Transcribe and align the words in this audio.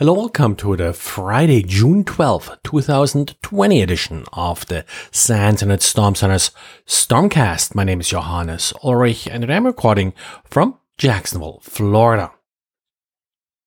Hello, 0.00 0.14
welcome 0.14 0.56
to 0.56 0.76
the 0.76 0.94
Friday, 0.94 1.62
June 1.62 2.04
12th, 2.04 2.56
2020 2.64 3.82
edition 3.82 4.24
of 4.32 4.64
the 4.64 4.86
SANS 5.10 5.60
Internet 5.60 5.82
Storm 5.82 6.14
Center's 6.14 6.52
Stormcast. 6.86 7.74
My 7.74 7.84
name 7.84 8.00
is 8.00 8.08
Johannes 8.08 8.72
Ulrich 8.82 9.26
and 9.26 9.52
I'm 9.52 9.66
recording 9.66 10.14
from 10.42 10.78
Jacksonville, 10.96 11.60
Florida. 11.62 12.32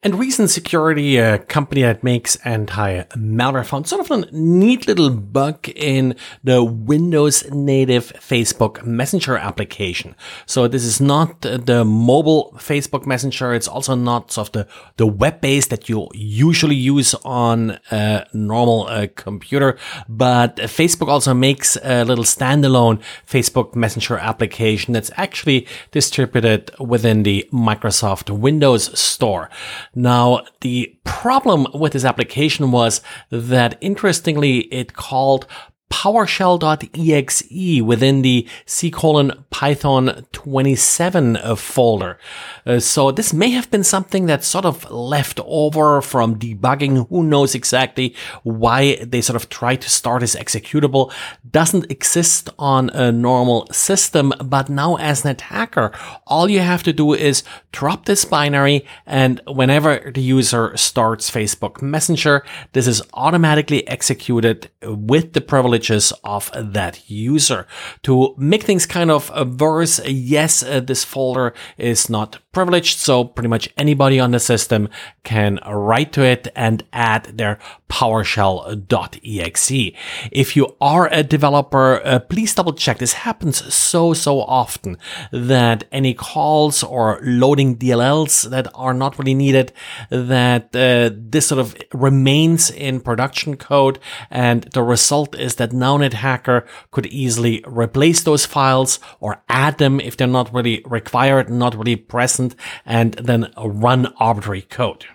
And 0.00 0.14
Reason 0.14 0.47
Security, 0.47 1.16
a 1.16 1.38
company 1.38 1.82
that 1.82 2.04
makes 2.04 2.36
anti-malware, 2.44 3.66
found 3.66 3.88
sort 3.88 4.00
of 4.00 4.10
a 4.12 4.31
neat 4.31 4.86
little 4.86 5.10
bug 5.10 5.69
in 5.70 6.14
the 6.44 6.62
Windows 6.62 7.50
native 7.50 8.12
Facebook 8.12 8.87
Messenger 8.87 9.37
application. 9.37 10.14
So 10.47 10.69
this 10.69 10.84
is 10.84 11.00
not 11.00 11.41
the 11.41 11.84
mobile 11.84 12.54
Facebook 12.58 13.06
Messenger. 13.06 13.54
It's 13.54 13.66
also 13.66 13.97
not 13.97 14.31
sort 14.31 14.47
of 14.47 14.53
the, 14.53 14.69
the 14.98 15.06
web-based 15.08 15.70
that 15.70 15.88
you 15.88 16.06
usually 16.14 16.76
use 16.76 17.14
on 17.25 17.81
a 17.91 18.25
normal 18.32 18.87
uh, 18.87 19.08
computer. 19.16 19.76
But 20.08 20.58
Facebook 20.58 21.08
also 21.08 21.34
makes 21.34 21.76
a 21.82 22.04
little 22.04 22.22
standalone 22.22 23.03
Facebook 23.26 23.75
Messenger 23.75 24.19
application 24.19 24.92
that's 24.94 25.10
actually 25.16 25.66
distributed 25.91 26.70
within 26.78 27.25
the 27.25 27.48
Microsoft 27.53 28.31
Windows 28.31 28.97
Store. 28.97 29.50
Now, 29.94 30.43
the 30.60 30.99
problem 31.04 31.66
with 31.75 31.93
this 31.93 32.04
application 32.04 32.71
was 32.71 33.00
that 33.31 33.78
interestingly, 33.81 34.60
it 34.72 34.94
called 34.94 35.47
PowerShell.exe 35.91 37.82
within 37.82 38.22
the 38.22 38.47
C 38.66 38.91
colon 38.91 39.44
Python 39.50 40.26
27 40.32 41.37
uh, 41.37 41.56
folder. 41.56 42.19
Uh, 42.66 42.78
so 42.78 43.10
this 43.10 43.32
may 43.32 43.50
have 43.50 43.71
been 43.71 43.84
something 43.84 44.26
that's 44.26 44.47
sort 44.47 44.65
of 44.65 44.91
left 44.91 45.41
over 45.44 46.00
from 46.00 46.38
debugging. 46.38 47.09
Who 47.09 47.25
knows 47.25 47.54
exactly 47.54 48.15
why 48.43 48.97
they 49.04 49.21
sort 49.21 49.37
of 49.37 49.49
tried 49.49 49.81
to 49.82 49.91
start 49.91 50.21
this 50.21 50.37
executable. 50.37 51.12
Doesn't 51.50 51.91
exist 51.91 52.50
on 52.59 52.91
a 52.91 53.10
normal 53.10 53.66
system, 53.72 54.32
but 54.44 54.69
now 54.69 54.97
as 54.97 55.25
an 55.25 55.31
attacker, 55.31 55.93
all 56.26 56.49
you 56.49 56.60
have 56.60 56.82
to 56.84 56.93
do 56.93 57.15
is 57.15 57.43
drop 57.72 58.05
this 58.05 58.25
binary 58.25 58.87
and 59.06 59.41
whenever 59.47 60.12
the 60.15 60.22
user 60.22 60.76
starts 60.76 61.31
Facebook 61.31 61.81
Messenger, 61.82 62.44
this 62.72 62.87
is 62.87 63.03
automatically 63.15 63.87
executed 63.88 64.70
with 64.82 65.32
the 65.32 65.41
privilege 65.41 65.77
privileges 65.78 66.12
of 66.24 66.50
that 66.54 67.08
user. 67.08 67.66
To 68.02 68.34
make 68.36 68.64
things 68.64 68.86
kind 68.86 69.10
of 69.10 69.30
worse, 69.60 70.00
yes, 70.06 70.62
uh, 70.62 70.80
this 70.80 71.04
folder 71.04 71.54
is 71.76 72.10
not 72.10 72.38
privileged, 72.52 72.98
so 72.98 73.24
pretty 73.24 73.48
much 73.48 73.68
anybody 73.76 74.18
on 74.20 74.32
the 74.32 74.40
system 74.40 74.88
can 75.22 75.60
write 75.66 76.12
to 76.12 76.22
it 76.24 76.48
and 76.56 76.82
add 76.92 77.38
their 77.38 77.58
PowerShell.exe. 77.88 79.93
If 80.31 80.56
you 80.56 80.76
are 80.81 81.09
a 81.12 81.22
developer, 81.22 82.00
uh, 82.04 82.19
please 82.21 82.54
double 82.54 82.72
check. 82.72 82.99
This 82.99 83.12
happens 83.12 83.75
so, 83.75 84.12
so 84.12 84.41
often 84.41 84.99
that 85.32 85.84
any 85.91 86.15
calls 86.15 86.82
or 86.82 87.19
loading 87.22 87.76
DLLs 87.76 88.49
that 88.50 88.69
are 88.75 88.94
not 88.94 89.19
really 89.19 89.34
needed, 89.34 89.72
that 90.10 90.75
uh, 90.76 91.10
this 91.15 91.49
sort 91.49 91.60
of 91.60 91.76
remains 91.93 92.71
in 92.71 93.00
production 93.00 93.56
code. 93.56 93.99
And 94.31 94.65
the 94.75 94.82
result 94.82 95.34
is 95.34 95.56
that 95.56 95.72
now 95.72 95.97
an 95.97 96.03
attacker 96.03 96.66
could 96.91 97.06
easily 97.06 97.65
replace 97.66 98.22
those 98.22 98.47
files 98.47 98.99
or 99.20 99.43
add 99.49 99.78
them 99.78 100.00
if 100.00 100.16
they're 100.16 100.26
not 100.26 100.53
really 100.53 100.82
required, 100.84 101.50
not 101.50 101.75
really 101.75 101.97
present, 101.97 102.55
and 102.84 103.15
then 103.15 103.53
run 103.56 104.12
arbitrary 104.19 104.62
code. 104.62 105.06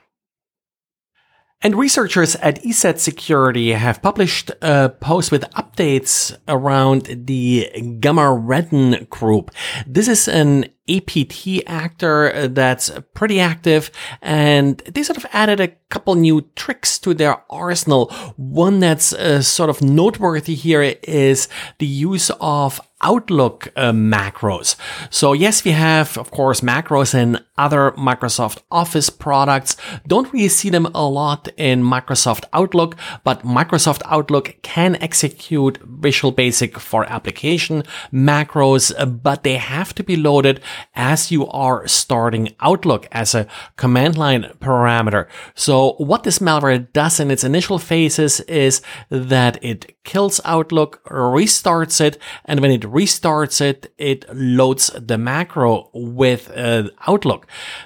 And 1.64 1.76
researchers 1.76 2.36
at 2.36 2.62
ESET 2.62 3.00
Security 3.00 3.72
have 3.72 4.02
published 4.02 4.52
a 4.62 4.90
post 4.90 5.32
with 5.32 5.50
updates 5.52 6.36
around 6.46 7.26
the 7.26 7.72
Gamaredon 7.74 9.10
group. 9.10 9.50
This 9.88 10.10
is 10.10 10.28
an 10.28 10.66
APT 10.90 11.64
actor 11.66 12.50
that's 12.50 12.92
pretty 13.14 13.40
active 13.40 13.90
and 14.22 14.80
they 14.80 15.02
sort 15.04 15.16
of 15.16 15.26
added 15.32 15.62
a 15.62 15.70
couple 15.90 16.16
new 16.16 16.42
tricks 16.56 17.00
to 17.00 17.14
their 17.14 17.42
arsenal. 17.50 18.12
One 18.36 18.82
that's 18.82 19.14
uh, 19.14 19.42
sort 19.42 19.70
of 19.70 19.82
noteworthy 19.82 20.56
here 20.56 20.82
is 20.82 21.48
the 21.80 21.86
use 21.86 22.30
of 22.42 22.82
Outlook 23.02 23.72
uh, 23.76 23.92
macros. 23.92 24.76
So 25.10 25.34
yes, 25.34 25.64
we 25.64 25.72
have, 25.72 26.18
of 26.18 26.32
course, 26.32 26.62
macros 26.62 27.14
in 27.14 27.40
other 27.58 27.92
Microsoft 27.92 28.62
Office 28.72 29.10
products. 29.10 29.78
Don't 30.08 30.32
really 30.34 30.48
see 30.48 30.70
them 30.70 30.88
a 30.88 31.08
lot 31.08 31.48
in 31.58 31.84
Microsoft 31.84 32.46
Outlook, 32.54 32.96
but 33.24 33.44
Microsoft 33.44 34.02
Outlook 34.06 34.56
can 34.62 34.96
execute 34.96 35.78
Visual 35.84 36.32
Basic 36.32 36.80
for 36.80 37.06
application 37.10 37.84
macros, 38.12 38.92
but 39.24 39.44
they 39.44 39.58
have 39.58 39.94
to 39.96 40.04
be 40.04 40.16
loaded 40.16 40.62
as 40.96 41.32
you 41.32 41.48
are 41.48 41.88
starting 41.88 42.56
Outlook 42.60 43.08
as 43.12 43.36
a 43.36 43.48
command 43.76 44.18
line 44.18 44.52
parameter. 44.60 45.28
So 45.56 45.94
what 45.94 46.24
this 46.24 46.40
malware 46.40 46.92
does 46.94 47.20
in 47.20 47.32
its 47.32 47.44
initial 47.44 47.78
phases 47.80 48.40
is 48.42 48.82
that 49.10 49.64
it 49.64 49.96
kills 50.04 50.42
Outlook, 50.44 51.04
restarts 51.06 52.02
it, 52.02 52.18
and 52.46 52.60
when 52.60 52.72
it 52.72 52.82
restarts 52.82 53.62
it, 53.62 53.94
it 53.98 54.26
loads 54.34 54.92
the 55.00 55.18
macro 55.18 55.90
with 55.94 56.52
uh, 56.56 56.90
Outlook. 57.08 57.43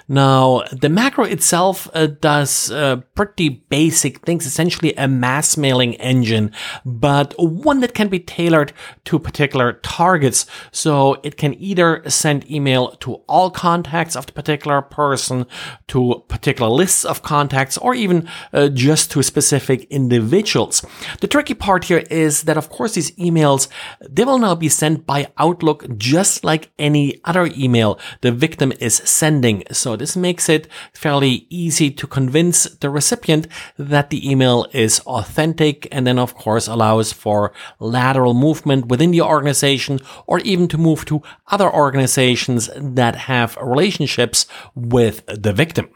Now, 0.08 0.62
the 0.72 0.88
macro 0.88 1.24
itself 1.24 1.88
uh, 1.94 2.06
does 2.06 2.70
uh, 2.70 2.96
pretty 3.14 3.48
basic 3.68 4.24
things, 4.24 4.46
essentially 4.46 4.94
a 4.94 5.08
mass 5.08 5.56
mailing 5.56 5.94
engine, 5.94 6.52
but 6.84 7.34
one 7.38 7.80
that 7.80 7.94
can 7.94 8.08
be 8.08 8.20
tailored 8.20 8.72
to 9.04 9.18
particular 9.18 9.74
targets. 9.74 10.46
So 10.72 11.18
it 11.22 11.36
can 11.36 11.54
either 11.60 12.02
send 12.08 12.50
email 12.50 12.92
to 13.00 13.14
all 13.28 13.50
contacts 13.50 14.16
of 14.16 14.26
the 14.26 14.32
particular 14.32 14.82
person, 14.82 15.46
to 15.88 16.24
particular 16.28 16.70
lists 16.70 17.04
of 17.04 17.22
contacts, 17.22 17.78
or 17.78 17.94
even 17.94 18.28
uh, 18.52 18.68
just 18.68 19.10
to 19.12 19.22
specific 19.22 19.84
individuals. 19.90 20.84
The 21.20 21.28
tricky 21.28 21.54
part 21.54 21.84
here 21.84 22.04
is 22.10 22.42
that, 22.44 22.56
of 22.56 22.68
course, 22.68 22.94
these 22.94 23.12
emails, 23.12 23.68
they 24.08 24.24
will 24.24 24.38
now 24.38 24.54
be 24.54 24.68
sent 24.68 25.06
by 25.06 25.30
Outlook 25.38 25.86
just 25.96 26.44
like 26.44 26.70
any 26.78 27.20
other 27.24 27.48
email 27.56 27.98
the 28.20 28.32
victim 28.32 28.72
is 28.80 28.94
sending. 29.04 29.47
So 29.72 29.96
this 29.96 30.16
makes 30.16 30.48
it 30.48 30.68
fairly 30.92 31.46
easy 31.50 31.90
to 31.90 32.06
convince 32.06 32.64
the 32.64 32.90
recipient 32.90 33.46
that 33.78 34.10
the 34.10 34.20
email 34.30 34.66
is 34.72 35.00
authentic 35.00 35.88
and 35.92 36.06
then, 36.06 36.18
of 36.18 36.34
course, 36.34 36.68
allows 36.68 37.12
for 37.12 37.52
lateral 37.80 38.34
movement 38.34 38.86
within 38.86 39.10
the 39.10 39.22
organization 39.22 40.00
or 40.26 40.38
even 40.40 40.68
to 40.68 40.78
move 40.78 41.04
to 41.06 41.22
other 41.48 41.70
organizations 41.72 42.70
that 42.76 43.14
have 43.30 43.56
relationships 43.60 44.46
with 44.74 45.24
the 45.26 45.52
victim. 45.52 45.88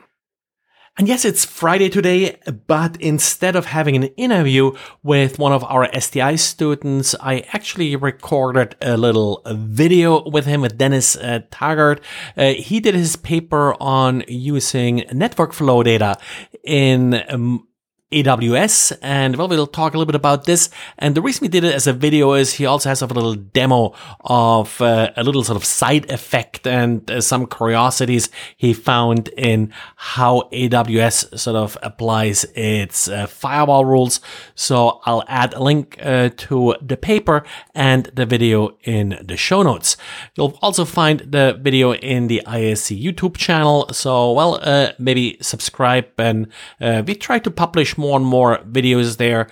And 0.99 1.09
yes, 1.09 1.25
it's 1.25 1.47
Friday 1.47 1.89
today, 1.89 2.37
but 2.67 3.01
instead 3.01 3.57
of 3.57 3.65
having 3.65 3.97
an 3.97 4.05
interview 4.19 4.73
with 5.03 5.39
one 5.39 5.51
of 5.53 5.65
our 5.65 5.89
STI 5.99 6.37
students, 6.37 7.15
I 7.19 7.47
actually 7.55 7.97
recorded 7.97 8.77
a 8.83 8.99
little 8.99 9.41
video 9.47 10.29
with 10.29 10.45
him, 10.45 10.61
with 10.61 10.77
Dennis 10.77 11.17
uh, 11.17 11.41
Taggard. 11.51 12.03
Uh, 12.37 12.53
he 12.53 12.79
did 12.79 12.95
his 12.95 13.17
paper 13.17 13.75
on 13.81 14.23
using 14.29 15.07
network 15.11 15.55
flow 15.55 15.83
data 15.83 16.19
in 16.63 17.25
um, 17.31 17.67
AWS. 18.13 18.97
And 19.03 19.37
well, 19.37 19.49
we'll 19.49 19.67
talk 19.67 19.95
a 19.95 19.99
little 19.99 20.07
bit 20.07 20.15
about 20.15 20.45
this. 20.45 20.71
And 20.99 21.15
the 21.15 21.23
reason 21.23 21.43
we 21.43 21.49
did 21.49 21.65
it 21.65 21.75
as 21.75 21.87
a 21.87 21.93
video 21.93 22.35
is 22.35 22.55
he 22.55 22.67
also 22.67 22.89
has 22.89 23.03
a 23.03 23.07
little 23.07 23.35
demo 23.35 23.95
of 24.21 24.81
uh, 24.81 25.11
a 25.17 25.25
little 25.25 25.45
sort 25.45 25.57
of 25.57 25.65
side 25.65 26.11
effect 26.11 26.67
and 26.67 27.11
uh, 27.11 27.21
some 27.21 27.47
curiosities 27.47 28.29
he 28.57 28.73
found 28.73 29.29
in 29.37 29.73
how 29.97 30.49
AWS 30.53 31.39
sort 31.39 31.57
of 31.57 31.77
applies 31.83 32.45
its 32.55 33.09
uh, 33.09 33.27
firewall 33.27 33.85
rules. 33.85 34.21
So 34.55 35.01
I'll 35.05 35.25
add 35.29 35.55
a 35.55 35.63
link 35.63 35.99
uh, 36.03 36.31
to 36.37 36.77
the 36.81 36.97
paper 36.97 37.45
and 37.75 38.07
the 38.15 38.27
video 38.27 38.77
in 38.85 39.19
the 39.23 39.37
show 39.37 39.63
notes. 39.63 39.97
You'll 40.37 40.59
also 40.63 40.85
find 40.85 41.21
the 41.21 41.59
video 41.61 41.95
in 41.95 42.29
the 42.29 42.43
ISC 42.47 43.03
YouTube 43.03 43.37
channel. 43.37 43.89
So, 43.93 44.33
well, 44.33 44.59
uh, 44.63 44.93
maybe 44.99 45.39
subscribe 45.41 46.07
and 46.19 46.49
uh, 46.81 47.03
we 47.07 47.15
try 47.15 47.39
to 47.39 47.51
publish 47.51 47.97
more 48.03 48.19
and 48.19 48.27
more 48.27 48.59
videos 48.59 49.17
there. 49.17 49.49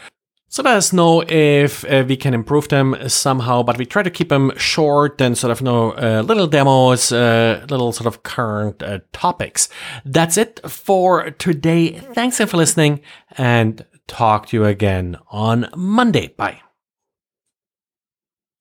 So 0.52 0.64
let 0.64 0.76
us 0.76 0.93
know 0.93 1.23
if 1.29 1.85
uh, 1.85 2.05
we 2.08 2.17
can 2.17 2.35
improve 2.35 2.67
them 2.69 2.97
somehow, 3.06 3.62
but 3.62 3.79
we 3.79 3.87
try 3.87 4.02
to 4.02 4.11
keep 4.11 4.31
them 4.31 4.50
short 4.56 5.20
and 5.20 5.38
sort 5.38 5.52
of 5.52 5.61
you 5.61 5.67
know 5.67 5.93
uh, 5.93 6.23
little 6.26 6.49
demos, 6.49 7.12
uh, 7.12 7.64
little 7.70 7.93
sort 7.93 8.08
of 8.08 8.25
current 8.25 8.82
uh, 8.82 8.99
topics. 9.12 9.69
That's 10.05 10.37
it 10.37 10.58
for 10.69 11.31
today. 11.31 12.00
Thanks 12.14 12.41
again 12.41 12.49
for 12.49 12.56
listening, 12.56 13.00
and 13.38 13.87
talk 14.08 14.47
to 14.47 14.56
you 14.56 14.64
again 14.64 15.19
on 15.31 15.69
Monday. 15.76 16.35
Bye. 16.37 16.61